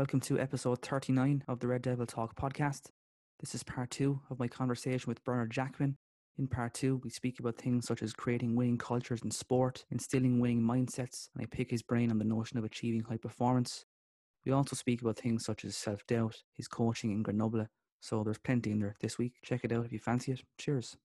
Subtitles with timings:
[0.00, 2.86] Welcome to episode 39 of the Red Devil Talk podcast.
[3.38, 5.98] This is part two of my conversation with Bernard Jackman.
[6.38, 10.40] In part two, we speak about things such as creating winning cultures in sport, instilling
[10.40, 13.84] winning mindsets, and I pick his brain on the notion of achieving high performance.
[14.46, 17.66] We also speak about things such as self doubt, his coaching in Grenoble.
[18.00, 19.34] So there's plenty in there this week.
[19.44, 20.40] Check it out if you fancy it.
[20.56, 20.96] Cheers.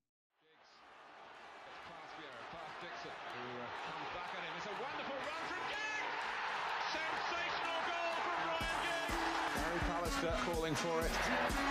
[10.75, 11.11] For it.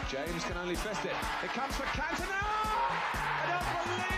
[0.08, 1.12] James can only fist it.
[1.42, 2.40] It comes for Cantona!
[3.12, 4.13] I don't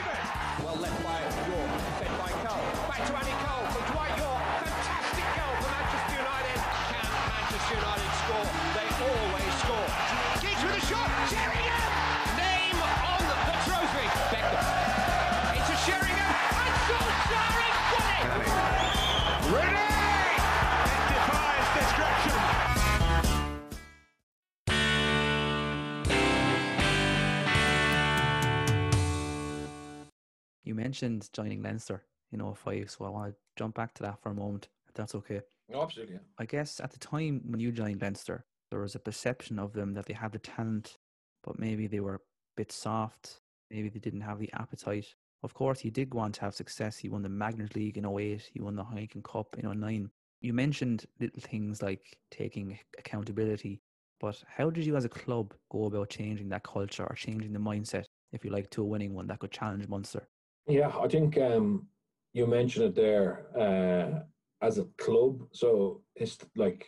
[30.96, 32.02] mentioned joining Leinster
[32.32, 35.14] in 05, so I want to jump back to that for a moment, if that's
[35.16, 35.42] okay.
[35.68, 36.14] No, absolutely.
[36.14, 36.20] Yeah.
[36.38, 39.92] I guess at the time when you joined Leinster, there was a perception of them
[39.92, 40.96] that they had the talent,
[41.44, 42.20] but maybe they were a
[42.56, 43.40] bit soft.
[43.70, 45.06] Maybe they didn't have the appetite.
[45.42, 46.96] Of course, he did go on to have success.
[46.96, 50.08] He won the Magners League in 08, he won the Heineken Cup in 09.
[50.40, 53.82] You mentioned little things like taking accountability,
[54.18, 57.58] but how did you as a club go about changing that culture or changing the
[57.58, 60.26] mindset, if you like, to a winning one that could challenge Munster?
[60.68, 61.86] Yeah, I think um,
[62.32, 64.20] you mentioned it there uh,
[64.64, 65.46] as a club.
[65.52, 66.86] So it's like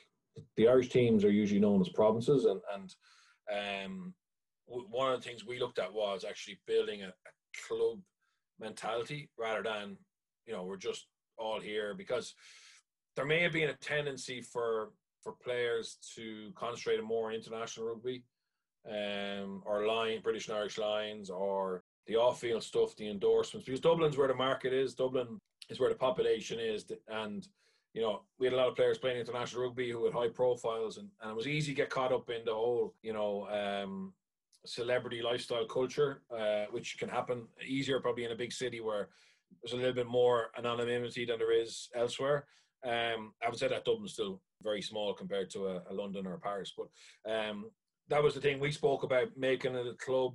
[0.57, 2.95] the Irish teams are usually known as provinces, and and
[3.91, 4.15] um,
[4.67, 8.01] one of the things we looked at was actually building a, a club
[8.61, 9.97] mentality rather than
[10.47, 11.07] you know we're just
[11.39, 12.35] all here because
[13.15, 14.91] there may have been a tendency for
[15.23, 18.25] for players to concentrate more on international rugby
[18.91, 24.17] um, or line British and Irish Lions or the off-field stuff, the endorsements, because Dublin's
[24.17, 24.95] where the market is.
[24.95, 25.39] Dublin
[25.69, 27.47] is where the population is, and
[27.93, 30.97] you know we had a lot of players playing international rugby who had high profiles,
[30.97, 34.15] and, and it was easy to get caught up in the whole, you know, um,
[34.65, 39.11] celebrity lifestyle culture, uh, which can happen easier probably in a big city where
[39.63, 42.47] there's a little bit more anonymity than there is elsewhere.
[42.85, 46.35] Um, I would say that Dublin's still very small compared to a, a London or
[46.35, 46.89] a Paris, but
[47.31, 47.71] um,
[48.09, 50.35] that was the thing we spoke about making it a club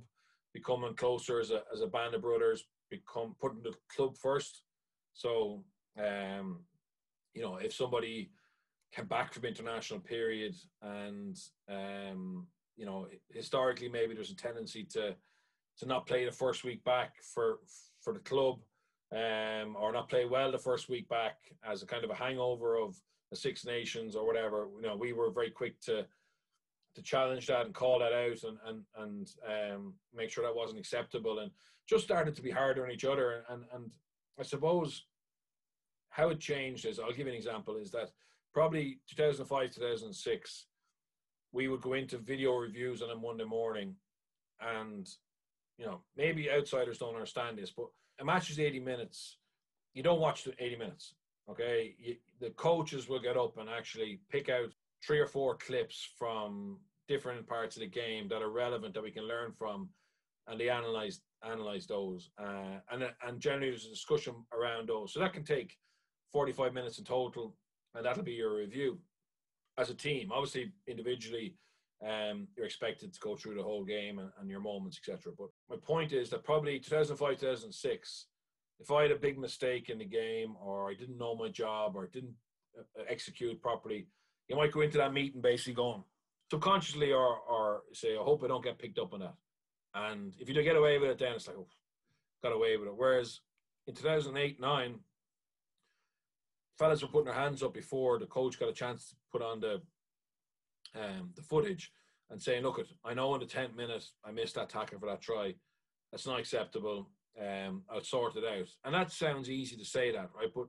[0.54, 4.62] becoming closer as a, as a band of brothers, become putting the club first.
[5.12, 5.64] So,
[5.98, 6.60] um,
[7.34, 8.30] you know, if somebody
[8.94, 11.36] came back from international period and,
[11.68, 15.14] um, you know, historically maybe there's a tendency to
[15.78, 17.58] to not play the first week back for
[18.00, 18.60] for the club,
[19.12, 21.36] um, or not play well the first week back
[21.68, 22.96] as a kind of a hangover of
[23.30, 24.68] the Six Nations or whatever.
[24.76, 26.06] You know, we were very quick to
[26.94, 30.78] to challenge that and call that out and and and um, make sure that wasn't
[30.78, 31.50] acceptable and
[31.88, 33.44] just started to be harder on each other.
[33.48, 33.90] And and
[34.38, 35.04] I suppose
[36.10, 38.10] how it changed is I'll give you an example is that
[38.52, 40.66] probably 2005 2006
[41.52, 43.94] we would go into video reviews on a Monday morning
[44.60, 45.08] and
[45.76, 47.86] you know maybe outsiders don't understand this but
[48.20, 49.38] a match is 80 minutes.
[49.92, 51.14] You don't watch the 80 minutes
[51.50, 51.94] okay?
[51.98, 54.73] You, the coaches will get up and actually pick out
[55.06, 56.78] three or four clips from
[57.08, 59.88] different parts of the game that are relevant that we can learn from,
[60.48, 62.30] and they analyze analyze those.
[62.38, 65.12] Uh, and and generally there's a discussion around those.
[65.12, 65.76] So that can take
[66.32, 67.54] 45 minutes in total,
[67.94, 68.98] and that'll be your review.
[69.76, 71.56] As a team, obviously individually,
[72.02, 75.32] um, you're expected to go through the whole game and, and your moments, etc.
[75.36, 78.26] But my point is that probably 2005, 2006,
[78.80, 81.96] if I had a big mistake in the game, or I didn't know my job,
[81.96, 82.34] or didn't
[82.78, 84.06] uh, execute properly,
[84.48, 86.04] you might go into that meeting basically going
[86.50, 89.34] subconsciously or or say, I hope I don't get picked up on that.
[89.94, 91.68] And if you don't get away with it, then it's like, oh,
[92.42, 92.96] got away with it.
[92.96, 93.40] Whereas
[93.86, 94.98] in 2008, nine,
[96.78, 99.60] fellas were putting their hands up before the coach got a chance to put on
[99.60, 99.80] the
[100.96, 101.90] um, the footage
[102.30, 105.20] and saying, look, I know in the 10th minute I missed that tackle for that
[105.20, 105.54] try.
[106.10, 107.10] That's not acceptable.
[107.40, 108.68] Um, I'll sort it out.
[108.84, 110.50] And that sounds easy to say that, right?
[110.54, 110.66] But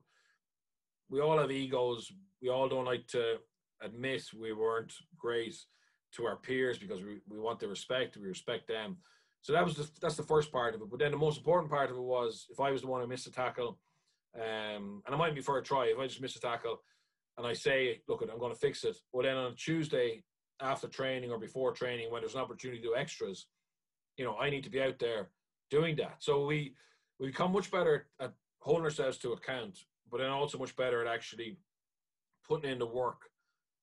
[1.10, 2.12] we all have egos.
[2.42, 3.36] We all don't like to
[3.82, 5.56] admit we weren't great
[6.16, 8.98] to our peers because we, we want the respect, we respect them.
[9.42, 10.90] So that was the, that's the first part of it.
[10.90, 13.08] But then the most important part of it was if I was the one who
[13.08, 13.80] missed a tackle,
[14.36, 16.82] um, and it might be for a try, if I just miss a tackle
[17.38, 18.98] and I say, look, I'm going to fix it.
[19.12, 20.24] Well, then on Tuesday
[20.62, 23.48] after training or before training, when there's an opportunity to do extras,
[24.18, 25.30] you know, I need to be out there
[25.70, 26.16] doing that.
[26.20, 26.76] So we
[27.20, 29.80] we become much better at holding ourselves to account,
[30.12, 31.58] but then also much better at actually
[32.48, 33.22] putting in the work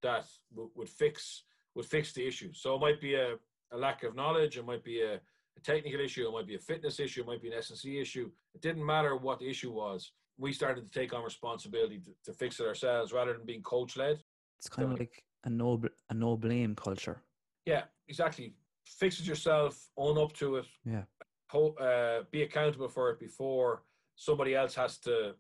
[0.03, 1.45] that w- would fix
[1.75, 2.53] would fix the issue.
[2.53, 3.37] So it might be a,
[3.73, 6.59] a lack of knowledge, it might be a, a technical issue, it might be a
[6.59, 8.31] fitness issue, it might be an S&C issue.
[8.55, 10.13] It didn't matter what the issue was.
[10.37, 13.97] We started to take on responsibility to, to fix it ourselves rather than being coach
[13.97, 14.23] led.
[14.59, 17.23] It's kind of like a no a no blame culture.
[17.65, 18.55] Yeah, exactly.
[18.85, 20.67] Fix it yourself, own up to it.
[20.85, 21.05] Yeah.
[21.49, 23.85] Ho- uh, be accountable for it before
[24.15, 25.35] somebody else has to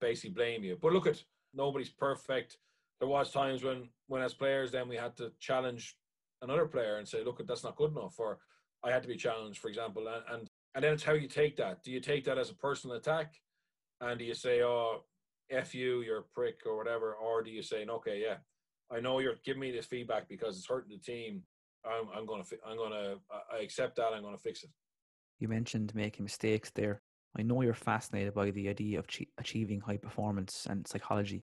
[0.00, 0.76] basically blame you.
[0.80, 1.22] But look at
[1.54, 2.58] nobody's perfect.
[3.02, 5.96] There was times when when as players then we had to challenge
[6.40, 8.14] another player and say, look, that's not good enough.
[8.16, 8.38] Or
[8.84, 10.06] I had to be challenged, for example.
[10.06, 11.82] And and, and then it's how you take that.
[11.82, 13.34] Do you take that as a personal attack?
[14.00, 15.02] And do you say, oh,
[15.50, 17.14] F you, you're a prick or whatever?
[17.14, 18.36] Or do you say, okay, yeah,
[18.88, 21.42] I know you're giving me this feedback because it's hurting the team.
[21.84, 23.18] I'm, I'm to, I'm to,
[23.52, 24.12] I accept that.
[24.14, 24.70] I'm to fix it.
[25.40, 27.02] You mentioned making mistakes there.
[27.36, 31.42] I know you're fascinated by the idea of ch- achieving high performance and psychology.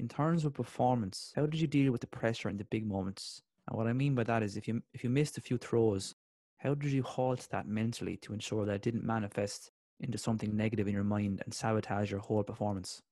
[0.00, 3.42] In terms of performance, how did you deal with the pressure in the big moments?
[3.68, 6.14] And what I mean by that is if you if you missed a few throws,
[6.56, 10.88] how did you halt that mentally to ensure that it didn't manifest into something negative
[10.88, 13.02] in your mind and sabotage your whole performance?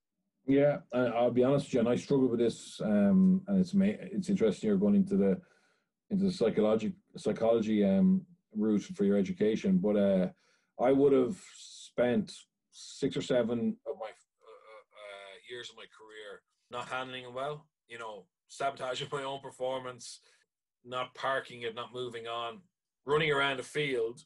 [0.47, 4.31] Yeah, I'll be honest with you, and I struggle with this, um, and it's it's
[4.31, 5.39] interesting you're going into the
[6.09, 8.25] into the psychology psychology um,
[8.57, 10.29] route for your education, but uh,
[10.81, 12.33] I would have spent
[12.71, 14.11] six or seven of my
[15.59, 16.41] years of my career
[16.71, 17.67] not handling it well.
[17.89, 20.21] You know, sabotaging my own performance,
[20.85, 22.61] not parking it, not moving on,
[23.07, 24.23] running around the field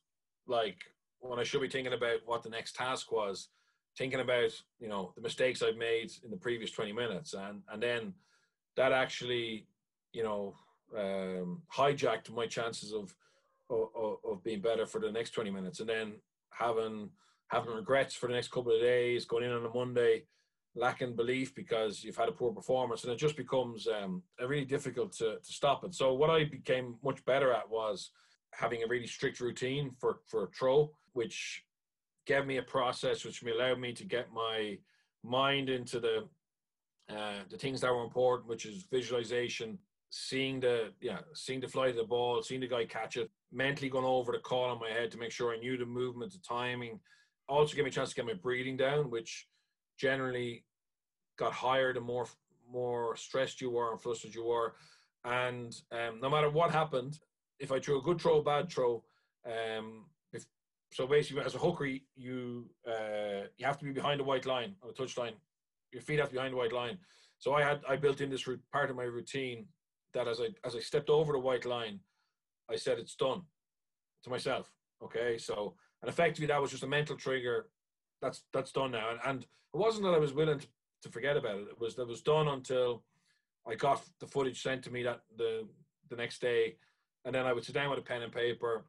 [0.46, 0.76] like
[1.20, 3.49] when I should be thinking about what the next task was,
[3.96, 7.82] thinking about you know the mistakes I've made in the previous 20 minutes, and and
[7.82, 8.12] then
[8.76, 9.67] that actually
[10.12, 10.55] you know
[10.99, 13.14] um, hijacked my chances of,
[13.70, 16.14] of of being better for the next 20 minutes, and then
[16.50, 17.08] having
[17.49, 20.25] having regrets for the next couple of days, going in on a Monday
[20.74, 25.12] lacking belief because you've had a poor performance and it just becomes um, really difficult
[25.12, 25.94] to, to stop it.
[25.94, 28.10] So what I became much better at was
[28.52, 31.64] having a really strict routine for, for a throw, which
[32.26, 34.78] gave me a process which allowed me to get my
[35.22, 36.28] mind into the
[37.10, 39.76] uh, the things that were important, which is visualization,
[40.10, 43.90] seeing the yeah, seeing the flight of the ball, seeing the guy catch it, mentally
[43.90, 46.38] going over the call in my head to make sure I knew the movement, the
[46.38, 47.00] timing.
[47.48, 49.46] Also gave me a chance to get my breathing down, which
[49.98, 50.64] generally
[51.38, 52.26] got higher the more
[52.70, 54.74] more stressed you were and flustered you were.
[55.24, 57.18] And um, no matter what happened,
[57.58, 59.04] if I threw a good throw, bad throw,
[59.46, 60.44] um, if
[60.92, 61.86] so, basically as a hooker,
[62.16, 65.34] you uh, you have to be behind the white line on the touch line.
[65.92, 66.98] Your feet have to be behind the white line.
[67.38, 69.66] So I had I built in this part of my routine
[70.14, 72.00] that as I as I stepped over the white line,
[72.70, 73.42] I said it's done
[74.24, 74.70] to myself.
[75.02, 77.66] Okay, so and effectively that was just a mental trigger
[78.22, 79.10] that's that's done now.
[79.10, 80.66] And, and it wasn't that I was willing to,
[81.02, 81.69] to forget about it.
[81.70, 83.02] It was that was done until
[83.69, 85.66] I got the footage sent to me that the
[86.08, 86.76] the next day,
[87.24, 88.84] and then I would sit down with a pen and paper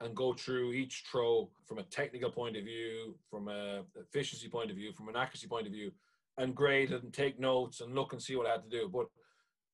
[0.00, 4.70] and go through each throw from a technical point of view, from a efficiency point
[4.70, 5.92] of view, from an accuracy point of view,
[6.38, 8.88] and grade it and take notes and look and see what I had to do.
[8.92, 9.06] But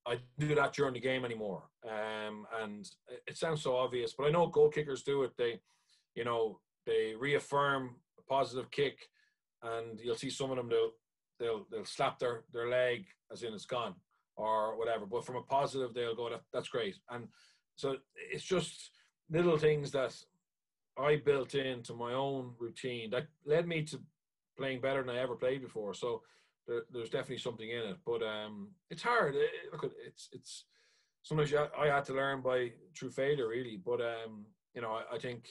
[0.06, 1.64] I do that during the game anymore.
[1.84, 2.88] Um, and
[3.26, 5.32] it sounds so obvious, but I know goal kickers do it.
[5.36, 5.60] They,
[6.14, 7.96] you know, they reaffirm
[8.30, 8.96] positive kick,
[9.62, 10.92] and you'll see some of them they'll
[11.38, 13.94] they'll they'll slap their their leg as in it's gone
[14.36, 15.06] or whatever.
[15.06, 16.96] But from a positive, they'll go that that's great.
[17.10, 17.28] And
[17.76, 17.96] so
[18.32, 18.90] it's just
[19.30, 20.14] little things that
[20.98, 24.00] I built into my own routine that led me to
[24.56, 25.94] playing better than I ever played before.
[25.94, 26.22] So
[26.66, 29.34] there, there's definitely something in it, but um, it's hard.
[29.34, 30.64] It, look, it's it's
[31.22, 33.80] sometimes I had to learn by through failure, really.
[33.84, 35.48] But um, you know, I, I think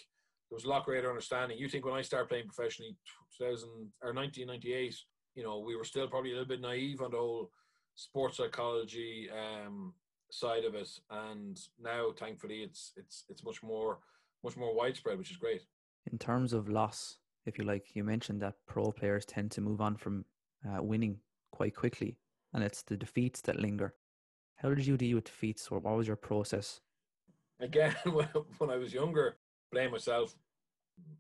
[0.49, 1.57] there was a lot greater understanding.
[1.57, 2.95] You think when I started playing professionally,
[3.37, 3.69] 2000
[4.01, 4.95] or 1998,
[5.35, 7.51] you know, we were still probably a little bit naive on the whole
[7.95, 9.93] sports psychology um,
[10.31, 13.99] side of it, and now thankfully it's it's it's much more
[14.43, 15.61] much more widespread, which is great.
[16.11, 19.81] In terms of loss, if you like, you mentioned that pro players tend to move
[19.81, 20.25] on from
[20.67, 21.17] uh, winning
[21.51, 22.17] quite quickly,
[22.53, 23.93] and it's the defeats that linger.
[24.55, 26.81] How did you deal with defeats, or what was your process?
[27.59, 27.95] Again,
[28.57, 29.37] when I was younger,
[29.71, 30.35] blame myself,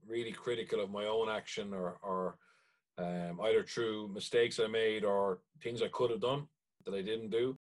[0.07, 2.37] really critical of my own action or, or
[2.97, 6.47] um, either through mistakes I made or things I could have done
[6.85, 7.57] that I didn't do.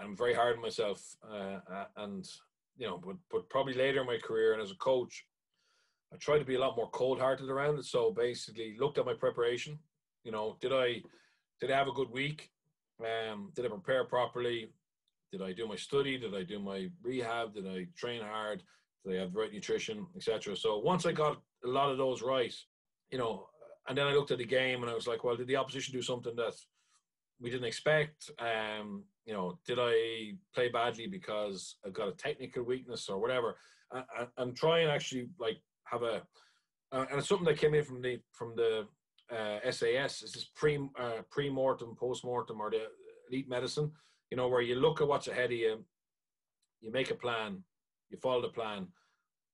[0.00, 1.58] I'm very hard on myself, uh,
[1.96, 2.26] and
[2.76, 5.24] you know, but but probably later in my career and as a coach,
[6.12, 7.84] I tried to be a lot more cold-hearted around it.
[7.84, 9.78] So basically, looked at my preparation.
[10.24, 11.02] You know, did I
[11.60, 12.50] did I have a good week?
[13.00, 14.70] Um, did I prepare properly?
[15.32, 16.18] Did I do my study?
[16.18, 17.54] Did I do my rehab?
[17.54, 18.62] Did I train hard?
[19.04, 20.56] They have the right nutrition, etc.
[20.56, 22.54] So once I got a lot of those right,
[23.10, 23.46] you know,
[23.88, 25.92] and then I looked at the game and I was like, well, did the opposition
[25.92, 26.54] do something that
[27.40, 28.30] we didn't expect.
[28.38, 33.56] Um, you know, did I play badly because I've got a technical weakness or whatever?
[33.92, 36.22] I, am trying actually like have a,
[36.92, 38.86] uh, and it's something that came in from the from the
[39.34, 40.22] uh, SAS.
[40.22, 42.86] Is this pre uh, pre mortem, post mortem, or the
[43.28, 43.90] elite medicine?
[44.30, 45.84] You know, where you look at what's ahead of you,
[46.80, 47.62] you make a plan,
[48.12, 48.86] you follow the plan.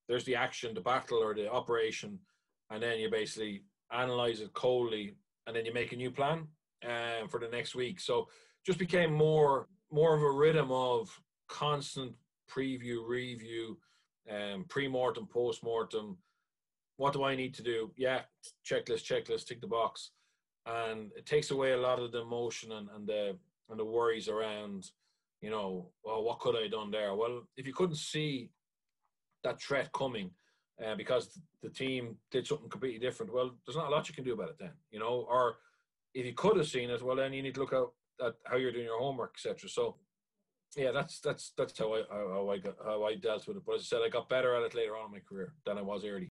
[0.09, 2.19] There's the action, the battle, or the operation,
[2.71, 3.63] and then you basically
[3.93, 5.15] analyze it coldly,
[5.47, 6.47] and then you make a new plan
[6.85, 8.01] um, for the next week.
[8.01, 8.29] So
[8.67, 11.09] just became more more of a rhythm of
[11.49, 12.13] constant
[12.51, 13.79] preview, review,
[14.31, 16.19] um, pre-mortem, post-mortem.
[16.99, 17.91] What do I need to do?
[17.97, 18.21] Yeah,
[18.67, 20.11] checklist, checklist, tick the box,
[20.67, 23.37] and it takes away a lot of the emotion and, and the
[23.71, 24.91] and the worries around,
[25.41, 27.15] you know, well, what could I have done there?
[27.15, 28.51] Well, if you couldn't see
[29.45, 30.31] that threat coming,
[30.85, 34.25] uh, because the team did something completely different, well, there's not a lot you can
[34.25, 35.57] do about it then, you know, or
[36.15, 38.57] if you could have seen it, well, then you need to look at, at how
[38.57, 39.69] you're doing your homework, etc.
[39.69, 39.97] So,
[40.77, 43.63] yeah, that's that's that's how I how I got how I dealt with it.
[43.65, 45.79] But as I said, I got better at it later on in my career than
[45.79, 46.29] I was early.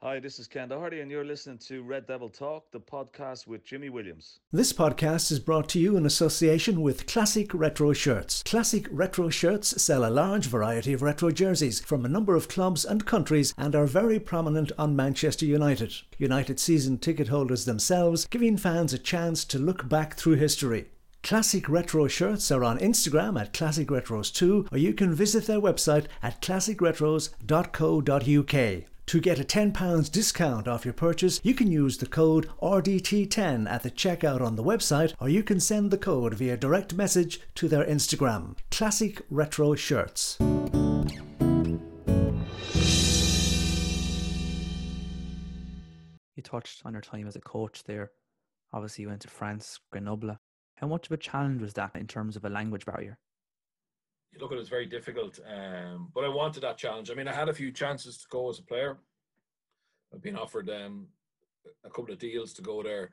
[0.00, 3.64] Hi, this is Ken Doherty, and you're listening to Red Devil Talk, the podcast with
[3.64, 4.38] Jimmy Williams.
[4.52, 8.44] This podcast is brought to you in association with Classic Retro Shirts.
[8.44, 12.84] Classic Retro Shirts sell a large variety of retro jerseys from a number of clubs
[12.84, 15.92] and countries and are very prominent on Manchester United.
[16.16, 20.92] United season ticket holders themselves, giving fans a chance to look back through history.
[21.24, 25.60] Classic Retro shirts are on Instagram at Classic Retros 2 or you can visit their
[25.60, 28.84] website at classicretros.co.uk.
[29.08, 33.82] To get a £10 discount off your purchase, you can use the code RDT10 at
[33.82, 37.68] the checkout on the website, or you can send the code via direct message to
[37.68, 38.58] their Instagram.
[38.70, 40.36] Classic Retro Shirts.
[46.36, 48.10] You touched on your time as a coach there.
[48.74, 50.36] Obviously, you went to France, Grenoble.
[50.74, 53.16] How much of a challenge was that in terms of a language barrier?
[54.40, 55.38] Look at it, it's very difficult.
[55.46, 57.10] Um, but I wanted that challenge.
[57.10, 58.98] I mean, I had a few chances to go as a player.
[60.12, 61.06] I've been offered um,
[61.84, 63.10] a couple of deals to go there,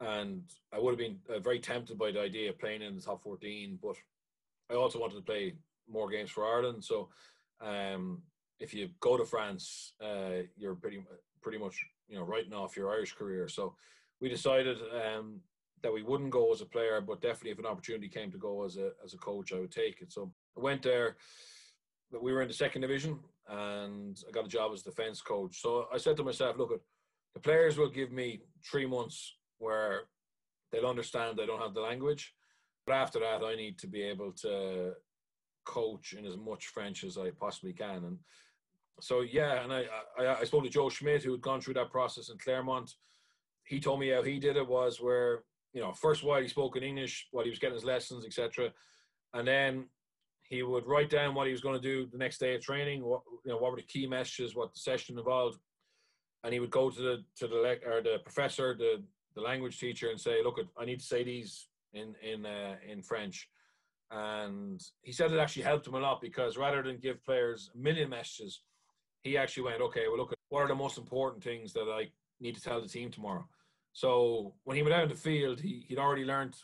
[0.00, 0.42] and
[0.72, 3.22] I would have been uh, very tempted by the idea of playing in the top
[3.22, 3.78] 14.
[3.82, 3.96] But
[4.70, 5.54] I also wanted to play
[5.88, 6.84] more games for Ireland.
[6.84, 7.08] So
[7.60, 8.22] um,
[8.60, 11.04] if you go to France, uh, you're pretty
[11.42, 11.76] pretty much
[12.08, 13.48] you know writing off your Irish career.
[13.48, 13.74] So
[14.20, 15.40] we decided um,
[15.82, 18.64] that we wouldn't go as a player, but definitely if an opportunity came to go
[18.64, 20.12] as a as a coach, I would take it.
[20.12, 21.16] So I went there.
[22.10, 23.18] but We were in the second division,
[23.48, 25.60] and I got a job as defense coach.
[25.60, 26.80] So I said to myself, "Look,
[27.34, 30.08] the players will give me three months where
[30.70, 32.34] they'll understand I don't have the language,
[32.86, 34.94] but after that, I need to be able to
[35.64, 38.18] coach in as much French as I possibly can." And
[39.00, 39.86] so, yeah, and I
[40.18, 42.94] I, I spoke to Joe Schmidt, who had gone through that process in Clermont.
[43.66, 46.76] He told me how he did it was where you know first while he spoke
[46.76, 48.72] in English while he was getting his lessons, etc.
[49.32, 49.88] And then
[50.54, 53.04] he would write down what he was going to do the next day of training.
[53.04, 55.58] What you know, what were the key messages, what the session involved,
[56.44, 59.02] and he would go to the to the or the professor, the
[59.34, 63.02] the language teacher, and say, "Look, I need to say these in in uh, in
[63.02, 63.48] French."
[64.10, 67.78] And he said it actually helped him a lot because rather than give players a
[67.78, 68.60] million messages,
[69.22, 72.54] he actually went, "Okay, well, look, what are the most important things that I need
[72.54, 73.46] to tell the team tomorrow?"
[73.92, 76.54] So when he went out in the field, he, he'd already learned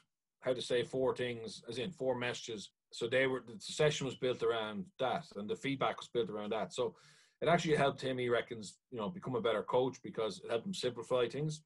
[0.40, 4.16] how to say four things, as in four messages so they were the session was
[4.16, 6.72] built around that, and the feedback was built around that.
[6.72, 6.94] So
[7.40, 8.18] it actually helped him.
[8.18, 11.62] He reckons, you know, become a better coach because it helped him simplify things.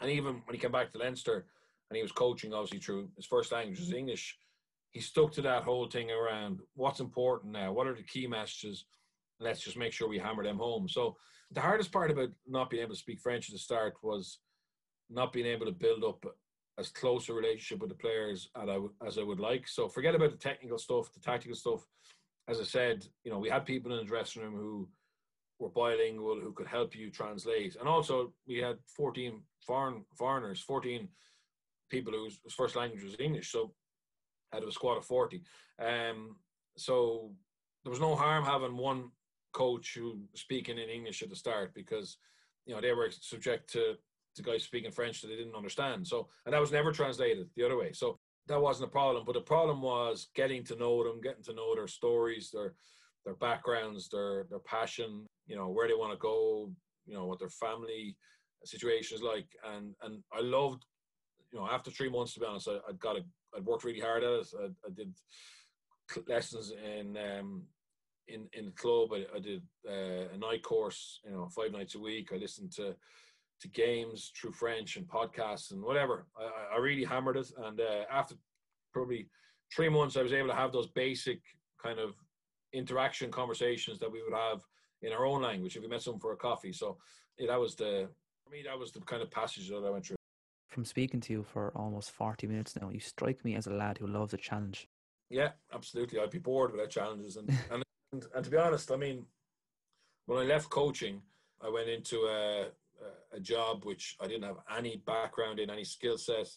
[0.00, 1.46] And even when he came back to Leinster
[1.88, 3.98] and he was coaching, obviously through his first language was mm-hmm.
[3.98, 4.36] English,
[4.90, 8.84] he stuck to that whole thing around what's important now, what are the key messages,
[9.38, 10.88] let's just make sure we hammer them home.
[10.88, 11.16] So
[11.52, 14.38] the hardest part about not being able to speak French at the start was
[15.08, 16.24] not being able to build up
[16.78, 19.68] as close a relationship with the players as I, as I would like.
[19.68, 21.86] So forget about the technical stuff, the tactical stuff.
[22.48, 24.88] As I said, you know, we had people in the dressing room who
[25.58, 27.76] were bilingual, who could help you translate.
[27.76, 31.08] And also we had 14 foreign foreigners, 14
[31.90, 33.52] people whose first language was English.
[33.52, 33.72] So
[34.54, 35.42] out of a squad of 40.
[35.78, 36.36] Um,
[36.76, 37.32] so
[37.84, 39.10] there was no harm having one
[39.52, 42.16] coach who speaking in English at the start because,
[42.66, 43.94] you know, they were subject to
[44.36, 46.06] to guys speaking French that they didn't understand.
[46.06, 47.92] So, and that was never translated the other way.
[47.92, 49.24] So that wasn't a problem.
[49.26, 52.74] But the problem was getting to know them, getting to know their stories, their
[53.24, 56.70] their backgrounds, their their passion, you know, where they want to go,
[57.06, 58.16] you know, what their family
[58.64, 59.46] situation is like.
[59.74, 60.84] And and I loved,
[61.52, 63.22] you know, after three months to be honest, I, would got a,
[63.56, 64.46] I'd worked really hard at it.
[64.58, 65.12] I, I did
[66.26, 67.62] lessons in um
[68.28, 69.10] in in the club.
[69.12, 72.30] I, I did uh, a night course, you know, five nights a week.
[72.32, 72.94] I listened to
[73.62, 76.26] to games through French and podcasts and whatever.
[76.36, 78.34] I, I really hammered it, and uh, after
[78.92, 79.28] probably
[79.74, 81.40] three months, I was able to have those basic
[81.82, 82.14] kind of
[82.72, 84.60] interaction conversations that we would have
[85.02, 86.72] in our own language if we met someone for a coffee.
[86.72, 86.98] So
[87.38, 88.08] yeah, that was the
[88.44, 90.16] for me that was the kind of passage that I went through.
[90.68, 93.98] From speaking to you for almost forty minutes now, you strike me as a lad
[93.98, 94.88] who loves a challenge.
[95.30, 96.20] Yeah, absolutely.
[96.20, 99.26] I'd be bored without challenges, and and, and, and to be honest, I mean,
[100.26, 101.22] when I left coaching,
[101.60, 102.68] I went into a
[103.32, 106.48] a job which I didn't have any background in, any skill set.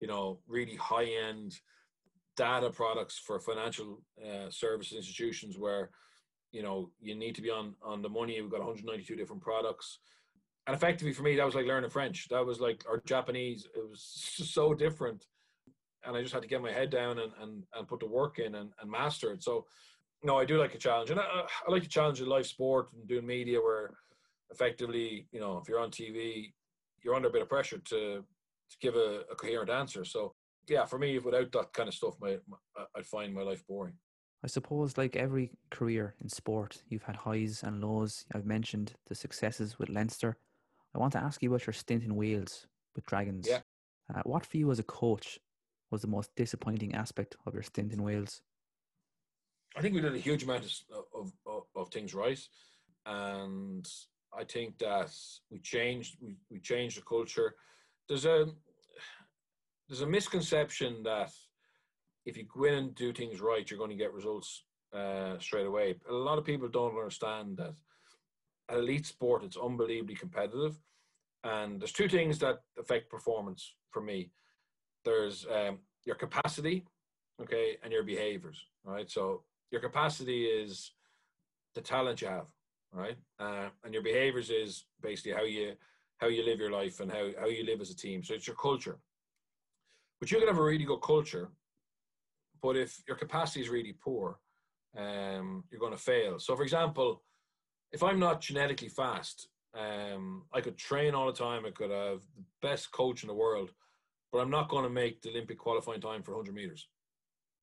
[0.00, 1.58] You know, really high end
[2.36, 5.90] data products for financial uh, service institutions where
[6.52, 8.40] you know you need to be on on the money.
[8.40, 10.00] We've got 192 different products,
[10.66, 12.28] and effectively for me that was like learning French.
[12.28, 13.66] That was like or Japanese.
[13.74, 14.02] It was
[14.52, 15.26] so different,
[16.04, 18.38] and I just had to get my head down and and, and put the work
[18.38, 19.42] in and, and master it.
[19.42, 19.66] So.
[20.26, 22.88] No, I do like a challenge, and I, I like a challenge in live sport
[22.94, 23.90] and doing media where
[24.50, 26.52] effectively, you know, if you're on TV,
[27.02, 28.24] you're under a bit of pressure to
[28.70, 30.04] to give a, a coherent answer.
[30.04, 30.34] So
[30.68, 32.56] yeah, for me, without that kind of stuff, my, my
[32.96, 33.94] I'd find my life boring.
[34.42, 38.26] I suppose, like every career in sport, you've had highs and lows.
[38.34, 40.36] I've mentioned the successes with Leinster.
[40.94, 43.48] I want to ask you about your stint in Wales with Dragons.
[43.48, 43.60] Yeah.
[44.14, 45.40] Uh, what for you as a coach
[45.90, 48.42] was the most disappointing aspect of your stint in Wales?
[49.76, 52.38] I think we did a huge amount of, of, of, of things right.
[53.06, 53.88] And
[54.38, 55.10] I think that
[55.50, 57.54] we changed we, we changed the culture.
[58.08, 58.46] There's a
[59.88, 61.30] there's a misconception that
[62.26, 64.64] if you go in and do things right, you're going to get results
[64.94, 65.96] uh, straight away.
[66.08, 67.74] A lot of people don't understand that
[68.74, 70.76] elite sport it's unbelievably competitive,
[71.44, 74.30] and there's two things that affect performance for me.
[75.04, 76.84] There's um, your capacity,
[77.42, 78.58] okay, and your behaviors.
[78.84, 79.10] Right.
[79.10, 80.92] So your capacity is
[81.74, 82.46] the talent you have
[82.94, 83.16] right?
[83.38, 85.72] Uh, and your behaviors is basically how you
[86.18, 88.22] how you live your life and how, how you live as a team.
[88.22, 88.98] So it's your culture.
[90.20, 91.50] But you can have a really good culture,
[92.62, 94.38] but if your capacity is really poor,
[94.96, 96.38] um, you're going to fail.
[96.38, 97.22] So, for example,
[97.92, 101.66] if I'm not genetically fast, um, I could train all the time.
[101.66, 103.72] I could have the best coach in the world,
[104.32, 106.88] but I'm not going to make the Olympic qualifying time for 100 meters.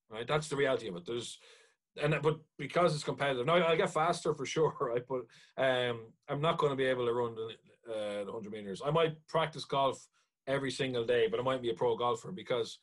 [0.10, 0.28] Right?
[0.28, 1.06] That's the reality of it.
[1.06, 1.40] There's
[2.02, 5.04] and but because it's competitive, now I get faster for sure, right?
[5.08, 5.22] But
[5.58, 8.82] um, I'm not going to be able to run the, uh, the 100 meters.
[8.86, 10.08] I might practice golf
[10.48, 12.80] every single day, but I might be a pro golfer because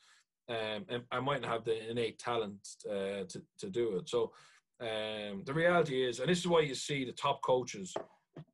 [0.48, 4.08] um, I mightn't have the innate talent uh, to to do it.
[4.08, 4.32] So
[4.80, 7.94] um, the reality is, and this is why you see the top coaches,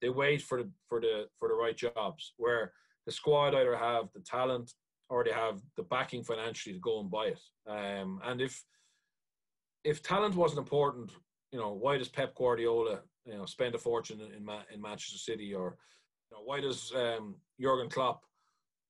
[0.01, 2.73] they wait for the for the for the right jobs where
[3.07, 4.73] the squad either have the talent
[5.11, 7.40] or they have the backing financially to go and buy it.
[7.69, 8.64] Um, and if
[9.85, 11.12] if talent wasn't important,
[11.53, 15.55] you know, why does Pep Guardiola, you know, spend a fortune in in Manchester City,
[15.55, 15.77] or
[16.31, 18.25] you know, why does um, Jurgen Klopp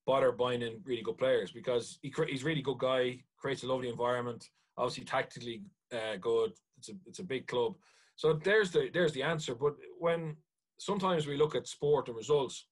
[0.06, 1.52] bother buying in really good players?
[1.52, 6.52] Because he he's a really good guy, creates a lovely environment, obviously tactically uh, good.
[6.78, 7.74] It's a it's a big club,
[8.16, 9.54] so there's the there's the answer.
[9.54, 10.36] But when
[10.78, 12.66] sometimes we look at sport and results,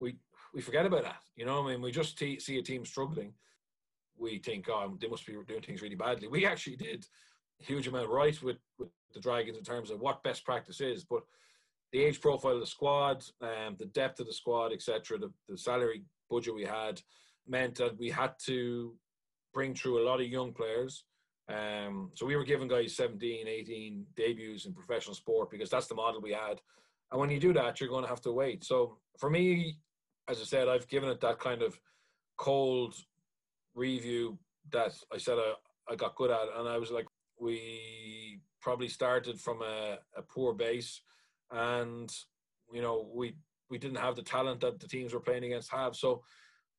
[0.00, 0.16] we
[0.52, 1.22] we forget about that.
[1.36, 3.32] You know, I mean, we just t- see a team struggling
[4.20, 6.28] we think, oh, they must be doing things really badly.
[6.28, 7.06] We actually did
[7.60, 11.04] a huge amount right with, with the Dragons in terms of what best practice is,
[11.04, 11.22] but
[11.92, 15.58] the age profile of the squad, um, the depth of the squad, etc., the, the
[15.58, 17.00] salary budget we had
[17.48, 18.94] meant that we had to
[19.52, 21.04] bring through a lot of young players.
[21.48, 25.96] Um, so we were giving guys 17, 18 debuts in professional sport because that's the
[25.96, 26.60] model we had.
[27.10, 28.62] And when you do that, you're going to have to wait.
[28.62, 29.78] So for me,
[30.28, 31.78] as I said, I've given it that kind of
[32.36, 32.94] cold
[33.74, 34.38] review
[34.72, 35.54] that I said I,
[35.92, 37.06] I got good at, and I was like,
[37.38, 41.00] we probably started from a, a poor base,
[41.50, 42.10] and
[42.72, 43.34] you know we
[43.70, 46.22] we didn't have the talent that the teams we're playing against have, so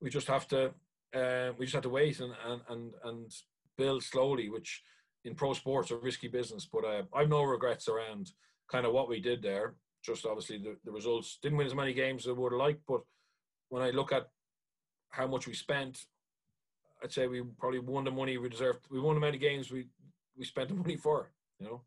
[0.02, 0.72] we just have to
[1.16, 3.32] uh, we just have to wait and and and and
[3.78, 4.82] build slowly, which
[5.24, 6.68] in pro sports a risky business.
[6.72, 8.32] But uh, I've no regrets around
[8.72, 9.76] kind of what we did there.
[10.04, 12.82] Just obviously the, the results didn't win as many games as I would have liked,
[12.88, 13.02] but
[13.70, 14.28] when I look at
[15.10, 16.00] how much we spent
[17.04, 18.86] I'd say we probably won the money we deserved.
[18.92, 19.88] We won the many games we
[20.38, 21.32] we spent the money for.
[21.60, 21.82] You know.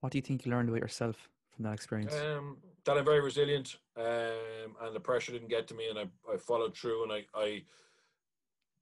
[0.00, 2.14] What do you think you learned about yourself from that experience?
[2.14, 6.32] Um, that I'm very resilient, um, and the pressure didn't get to me, and I,
[6.32, 7.62] I followed through, and I, I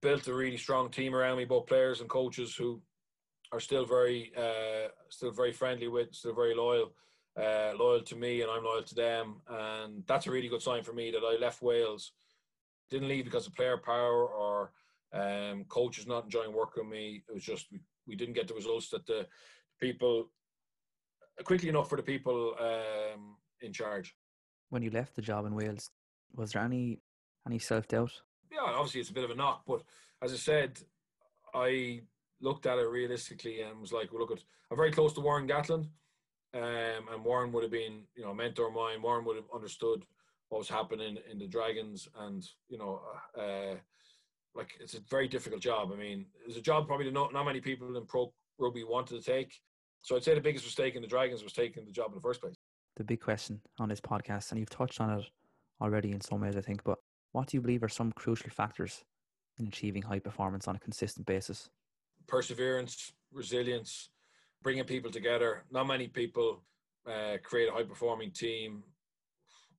[0.02, 2.80] built a really strong team around me, both players and coaches who
[3.52, 6.92] are still very uh, still very friendly with, still very loyal,
[7.40, 10.82] uh, loyal to me, and I'm loyal to them, and that's a really good sign
[10.82, 12.12] for me that I left Wales,
[12.90, 14.72] didn't leave because of player power or
[15.12, 17.23] um, coach is not enjoying working with me.
[17.29, 19.27] It was just we, we didn't get the results that the
[19.81, 20.31] people
[21.45, 24.14] quickly enough for the people um, in charge.
[24.71, 25.90] When you left the job in Wales,
[26.35, 27.01] Was there any
[27.47, 28.12] any self doubt?
[28.51, 29.83] Yeah, obviously it's a bit of a knock, but
[30.23, 30.79] as I said,
[31.55, 32.03] I
[32.40, 35.49] looked at it realistically and was like, well, look, at, I'm very close to Warren
[35.49, 35.88] Gatland,
[36.55, 39.03] um, and Warren would have been, you know, a mentor of mine.
[39.03, 40.05] Warren would have understood
[40.49, 43.01] what was happening in the Dragons, and you know,
[43.38, 43.77] uh,
[44.57, 45.90] like it's a very difficult job.
[45.92, 49.31] I mean, it's a job probably not not many people in pro rugby wanted to
[49.31, 49.55] take.
[50.03, 52.21] So I'd say the biggest mistake in the Dragons was taking the job in the
[52.21, 52.57] first place.
[52.97, 55.25] The big question on this podcast, and you've touched on it
[55.81, 56.99] already in some ways, I think, but
[57.33, 59.05] what do you believe are some crucial factors
[59.59, 61.69] in achieving high performance on a consistent basis?
[62.27, 64.11] Perseverance, resilience,
[64.62, 65.64] bringing people together.
[65.71, 66.62] Not many people
[67.07, 68.83] uh, create a high performing team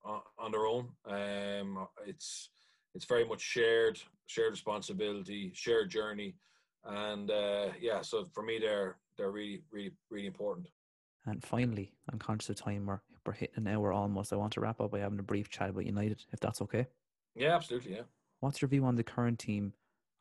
[0.04, 0.90] on, on their own.
[1.06, 2.50] Um, it's
[2.98, 6.36] it's very much shared, shared responsibility, shared journey,
[6.84, 8.02] and uh, yeah.
[8.02, 10.68] So for me, they're they're really, really, really important.
[11.28, 12.88] And finally, I'm conscious of time.
[12.88, 14.34] We're we're hitting an hour almost.
[14.34, 16.88] I want to wrap up by having a brief chat about United, if that's okay.
[17.36, 17.94] Yeah, absolutely.
[17.94, 18.02] Yeah.
[18.40, 19.74] What's your view on the current team,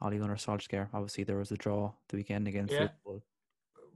[0.02, 0.88] Ole Gunnar Solskjaer?
[0.92, 2.80] Obviously, there was a draw the weekend against Yeah.
[2.80, 3.24] Liverpool.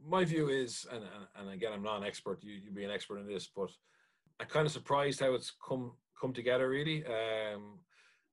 [0.07, 2.43] my view is, and, and, and again, I'm not an expert.
[2.43, 3.71] You you'd be an expert in this, but
[4.39, 6.69] I'm kind of surprised how it's come come together.
[6.71, 7.81] Really, um,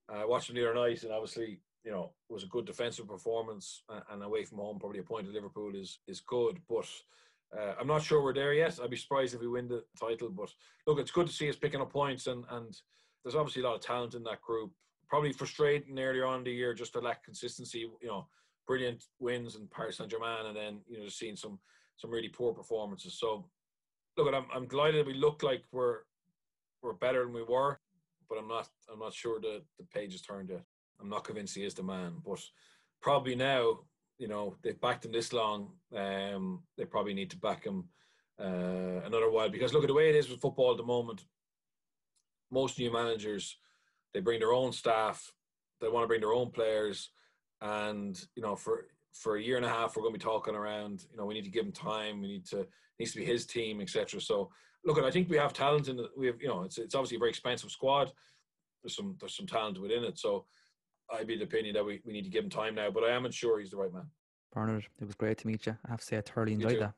[0.10, 3.08] I watched them the other night, and obviously, you know, it was a good defensive
[3.08, 6.88] performance, and, and away from home, probably a point at Liverpool is is good, but.
[7.58, 8.78] Uh, I'm not sure we're there yet.
[8.84, 10.54] I'd be surprised if we win the title, but
[10.86, 12.78] look, it's good to see us picking up points, and and
[13.24, 14.72] there's obviously a lot of talent in that group.
[15.10, 17.89] Probably frustrating earlier on in the year just to lack consistency.
[18.02, 18.28] You know,
[18.67, 21.58] brilliant wins in Paris Saint Germain, and then you know just seeing some
[21.98, 23.17] some really poor performances.
[23.20, 23.46] So,
[24.17, 26.00] look, I'm I'm delighted we look like we're
[26.84, 27.80] we're better than we were,
[28.30, 30.63] but I'm not I'm not sure the the page is turned yet.
[31.00, 32.40] I'm not convinced he is the man, but
[33.02, 33.80] probably now
[34.18, 35.72] you know they've backed him this long.
[35.96, 37.86] Um, they probably need to back him
[38.40, 41.24] uh, another while because look at the way it is with football at the moment.
[42.52, 43.58] Most new managers
[44.13, 45.32] they bring their own staff,
[45.82, 47.12] they want to bring their own players,
[47.62, 50.56] and you know for for a year and a half we're going to be talking
[50.56, 51.06] around.
[51.12, 52.22] You know we need to give him time.
[52.22, 52.66] We need to
[53.00, 54.20] needs to be his team, etc.
[54.22, 54.50] So
[54.88, 57.17] look, I think we have talent in the we have you know it's it's obviously
[57.17, 58.12] a very expensive squad.
[58.82, 60.17] There's some there's some talent within it.
[60.17, 60.45] So
[61.12, 63.12] I'd be the opinion that we, we need to give him time now, but I
[63.12, 64.08] am sure he's the right man.
[64.54, 65.78] Bernard, it was great to meet you.
[65.86, 66.93] I have to say, I thoroughly enjoyed that.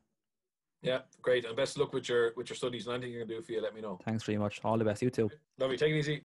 [0.82, 1.46] Yeah, great.
[1.46, 3.52] And best of luck with your with your studies and anything you can do for
[3.52, 4.00] you, let me know.
[4.06, 4.62] Thanks very much.
[4.64, 5.02] All the best.
[5.02, 5.30] You too.
[5.58, 5.78] Lovely.
[5.78, 6.24] Take it easy.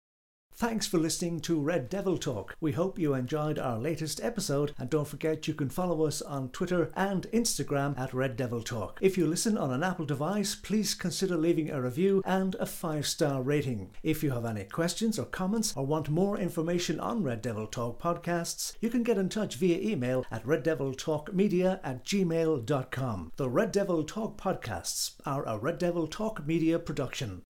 [0.55, 2.55] Thanks for listening to Red Devil Talk.
[2.61, 6.49] We hope you enjoyed our latest episode and don't forget you can follow us on
[6.49, 8.99] Twitter and Instagram at Red Devil Talk.
[9.01, 13.41] If you listen on an Apple device, please consider leaving a review and a 5-star
[13.41, 13.89] rating.
[14.03, 17.99] If you have any questions or comments or want more information on Red Devil Talk
[17.99, 23.31] podcasts, you can get in touch via email at reddeviltalkmedia at gmail.com.
[23.37, 27.41] The Red Devil Talk podcasts are a Red Devil Talk media production.